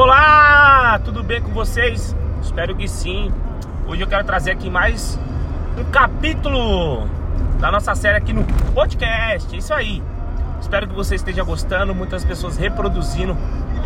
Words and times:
Olá, 0.00 1.00
tudo 1.04 1.24
bem 1.24 1.42
com 1.42 1.50
vocês? 1.50 2.14
Espero 2.40 2.72
que 2.76 2.86
sim. 2.86 3.32
Hoje 3.84 4.00
eu 4.00 4.06
quero 4.06 4.22
trazer 4.22 4.52
aqui 4.52 4.70
mais 4.70 5.18
um 5.76 5.82
capítulo 5.90 7.08
da 7.58 7.72
nossa 7.72 7.96
série 7.96 8.16
aqui 8.16 8.32
no 8.32 8.44
podcast. 8.72 9.52
É 9.52 9.58
isso 9.58 9.74
aí. 9.74 10.00
Espero 10.60 10.86
que 10.86 10.94
você 10.94 11.16
esteja 11.16 11.42
gostando, 11.42 11.96
muitas 11.96 12.24
pessoas 12.24 12.56
reproduzindo 12.56 13.36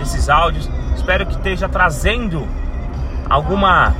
esses 0.03 0.29
áudios. 0.29 0.69
Espero 0.95 1.25
que 1.25 1.33
esteja 1.33 1.67
trazendo 1.67 2.47
alguma 3.31 3.95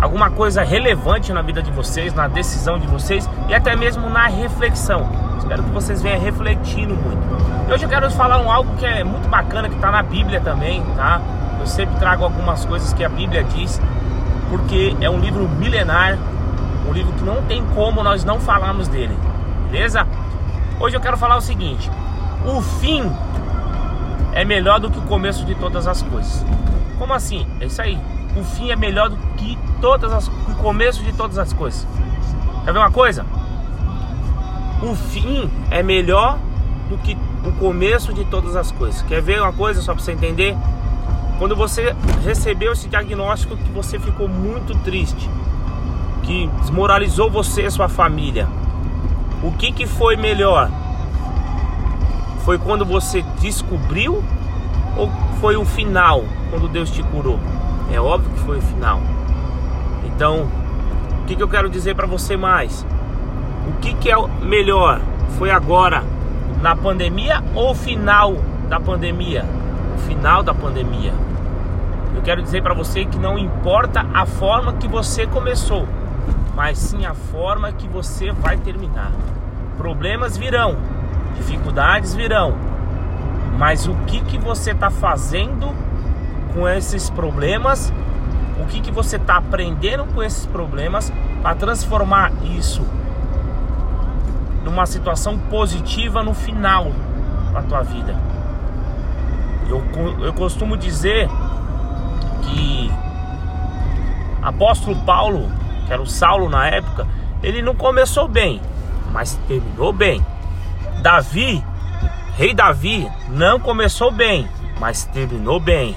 alguma 0.00 0.30
coisa 0.30 0.62
relevante 0.62 1.34
na 1.34 1.42
vida 1.42 1.62
de 1.62 1.70
vocês, 1.70 2.14
na 2.14 2.28
decisão 2.28 2.78
de 2.78 2.86
vocês 2.86 3.28
e 3.50 3.54
até 3.54 3.76
mesmo 3.76 4.08
na 4.08 4.26
reflexão. 4.26 5.06
Espero 5.36 5.62
que 5.64 5.70
vocês 5.70 6.00
venham 6.00 6.18
refletindo 6.18 6.94
muito. 6.96 7.68
E 7.68 7.72
hoje 7.74 7.84
eu 7.84 7.90
quero 7.90 8.10
falar 8.10 8.40
um 8.40 8.50
algo 8.50 8.74
que 8.76 8.86
é 8.86 9.04
muito 9.04 9.28
bacana, 9.28 9.68
que 9.68 9.74
está 9.74 9.90
na 9.90 10.02
Bíblia 10.02 10.40
também, 10.40 10.82
tá? 10.96 11.20
Eu 11.62 11.66
sempre 11.68 11.94
trago 11.94 12.24
algumas 12.24 12.64
coisas 12.64 12.92
que 12.92 13.04
a 13.04 13.08
Bíblia 13.08 13.44
diz, 13.44 13.80
porque 14.50 14.96
é 15.00 15.08
um 15.08 15.20
livro 15.20 15.48
milenar, 15.48 16.18
um 16.88 16.92
livro 16.92 17.12
que 17.12 17.22
não 17.22 17.40
tem 17.42 17.64
como 17.66 18.02
nós 18.02 18.24
não 18.24 18.40
falarmos 18.40 18.88
dele, 18.88 19.16
beleza? 19.70 20.04
Hoje 20.80 20.96
eu 20.96 21.00
quero 21.00 21.16
falar 21.16 21.36
o 21.36 21.40
seguinte: 21.40 21.88
o 22.44 22.60
fim 22.60 23.08
é 24.32 24.44
melhor 24.44 24.80
do 24.80 24.90
que 24.90 24.98
o 24.98 25.02
começo 25.02 25.44
de 25.44 25.54
todas 25.54 25.86
as 25.86 26.02
coisas. 26.02 26.44
Como 26.98 27.14
assim? 27.14 27.46
É 27.60 27.66
isso 27.66 27.80
aí. 27.80 27.96
O 28.36 28.42
fim 28.42 28.72
é 28.72 28.74
melhor 28.74 29.08
do 29.08 29.16
que 29.36 29.56
todas 29.80 30.12
as, 30.12 30.26
o 30.26 30.54
começo 30.60 31.00
de 31.04 31.12
todas 31.12 31.38
as 31.38 31.52
coisas. 31.52 31.86
Quer 32.64 32.72
ver 32.72 32.78
uma 32.80 32.90
coisa? 32.90 33.24
O 34.82 34.96
fim 34.96 35.48
é 35.70 35.80
melhor 35.80 36.38
do 36.88 36.98
que 36.98 37.16
o 37.44 37.52
começo 37.52 38.12
de 38.12 38.24
todas 38.24 38.56
as 38.56 38.72
coisas. 38.72 39.00
Quer 39.02 39.22
ver 39.22 39.40
uma 39.40 39.52
coisa 39.52 39.80
só 39.80 39.94
para 39.94 40.02
você 40.02 40.10
entender? 40.10 40.56
Quando 41.38 41.56
você 41.56 41.94
recebeu 42.24 42.72
esse 42.72 42.88
diagnóstico 42.88 43.56
que 43.56 43.70
você 43.70 43.98
ficou 43.98 44.28
muito 44.28 44.76
triste, 44.78 45.28
que 46.22 46.46
desmoralizou 46.60 47.30
você 47.30 47.66
e 47.66 47.70
sua 47.70 47.88
família, 47.88 48.48
o 49.42 49.50
que, 49.52 49.72
que 49.72 49.86
foi 49.86 50.16
melhor? 50.16 50.70
Foi 52.44 52.58
quando 52.58 52.84
você 52.84 53.22
descobriu 53.40 54.22
ou 54.96 55.10
foi 55.40 55.56
o 55.56 55.64
final, 55.64 56.24
quando 56.50 56.68
Deus 56.68 56.90
te 56.90 57.02
curou? 57.02 57.38
É 57.92 58.00
óbvio 58.00 58.30
que 58.30 58.40
foi 58.40 58.58
o 58.58 58.62
final. 58.62 59.00
Então, 60.04 60.48
o 61.22 61.24
que, 61.26 61.34
que 61.34 61.42
eu 61.42 61.48
quero 61.48 61.68
dizer 61.68 61.94
para 61.96 62.06
você 62.06 62.36
mais? 62.36 62.86
O 63.68 63.80
que, 63.80 63.94
que 63.94 64.10
é 64.10 64.16
melhor? 64.40 65.00
Foi 65.38 65.50
agora, 65.50 66.04
na 66.60 66.76
pandemia 66.76 67.42
ou 67.54 67.74
final 67.74 68.36
da 68.68 68.78
pandemia? 68.78 69.44
Final 70.06 70.42
da 70.42 70.52
pandemia. 70.54 71.12
Eu 72.14 72.22
quero 72.22 72.42
dizer 72.42 72.62
para 72.62 72.74
você 72.74 73.04
que 73.04 73.18
não 73.18 73.38
importa 73.38 74.06
a 74.12 74.26
forma 74.26 74.74
que 74.74 74.86
você 74.86 75.26
começou, 75.26 75.88
mas 76.54 76.78
sim 76.78 77.06
a 77.06 77.14
forma 77.14 77.72
que 77.72 77.88
você 77.88 78.30
vai 78.32 78.56
terminar. 78.56 79.10
Problemas 79.76 80.36
virão, 80.36 80.76
dificuldades 81.36 82.14
virão, 82.14 82.54
mas 83.58 83.86
o 83.86 83.94
que, 84.06 84.20
que 84.20 84.38
você 84.38 84.72
está 84.72 84.90
fazendo 84.90 85.74
com 86.54 86.68
esses 86.68 87.08
problemas? 87.10 87.92
O 88.60 88.66
que, 88.66 88.80
que 88.80 88.90
você 88.90 89.16
está 89.16 89.36
aprendendo 89.36 90.04
com 90.06 90.22
esses 90.22 90.46
problemas 90.46 91.12
para 91.40 91.54
transformar 91.54 92.30
isso 92.44 92.86
numa 94.64 94.86
situação 94.86 95.38
positiva 95.38 96.22
no 96.22 96.34
final 96.34 96.92
da 97.52 97.62
tua 97.62 97.82
vida? 97.82 98.31
Eu, 99.72 99.82
eu 100.20 100.34
costumo 100.34 100.76
dizer 100.76 101.30
que 102.42 102.92
apóstolo 104.42 104.94
Paulo, 104.96 105.50
que 105.86 105.92
era 105.92 106.02
o 106.02 106.06
Saulo 106.06 106.50
na 106.50 106.68
época, 106.68 107.06
ele 107.42 107.62
não 107.62 107.74
começou 107.74 108.28
bem, 108.28 108.60
mas 109.10 109.40
terminou 109.48 109.90
bem. 109.90 110.24
Davi, 111.00 111.64
rei 112.36 112.52
Davi, 112.52 113.10
não 113.30 113.58
começou 113.58 114.10
bem, 114.10 114.46
mas 114.78 115.06
terminou 115.06 115.58
bem. 115.58 115.96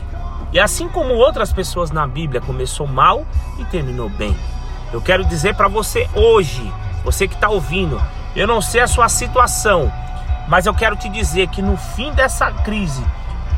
E 0.54 0.60
assim 0.60 0.88
como 0.88 1.14
outras 1.14 1.52
pessoas 1.52 1.92
na 1.92 2.08
Bíblia 2.08 2.40
começou 2.40 2.88
mal 2.88 3.26
e 3.60 3.66
terminou 3.66 4.08
bem. 4.08 4.34
Eu 4.94 5.02
quero 5.02 5.26
dizer 5.26 5.54
para 5.54 5.68
você 5.68 6.10
hoje, 6.16 6.72
você 7.04 7.28
que 7.28 7.36
está 7.36 7.50
ouvindo, 7.50 8.02
eu 8.38 8.48
não 8.48 8.62
sei 8.62 8.80
a 8.80 8.88
sua 8.88 9.10
situação, 9.10 9.92
mas 10.48 10.66
eu 10.66 10.74
quero 10.74 10.96
te 10.96 11.10
dizer 11.10 11.48
que 11.50 11.62
no 11.62 11.76
fim 11.76 12.14
dessa 12.14 12.50
crise, 12.52 13.04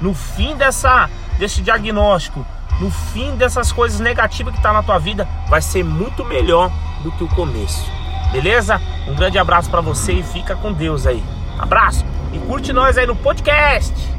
no 0.02 0.14
fim 0.14 0.56
dessa 0.56 1.10
desse 1.38 1.62
diagnóstico, 1.62 2.46
no 2.80 2.90
fim 2.90 3.36
dessas 3.36 3.72
coisas 3.72 4.00
negativas 4.00 4.56
que 4.56 4.62
tá 4.62 4.74
na 4.74 4.82
tua 4.82 4.98
vida, 4.98 5.28
vai 5.48 5.62
ser 5.62 5.84
muito 5.84 6.26
melhor 6.26 6.72
do 7.04 7.12
que 7.12 7.24
o 7.24 7.28
começo. 7.28 7.90
Beleza? 8.32 8.82
Um 9.08 9.16
grande 9.16 9.38
abraço 9.38 9.70
para 9.70 9.82
você 9.82 10.14
e 10.14 10.24
fica 10.24 10.56
com 10.56 10.74
Deus 10.74 11.06
aí. 11.06 11.24
Abraço 11.58 12.06
e 12.34 12.40
curte 12.40 12.74
nós 12.74 12.98
aí 12.98 13.06
no 13.06 13.16
podcast. 13.16 14.17